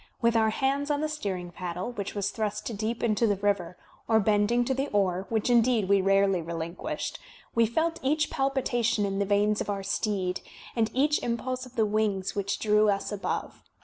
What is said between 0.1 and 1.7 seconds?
With our hands on the steering